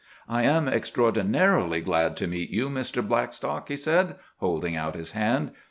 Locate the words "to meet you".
2.17-2.71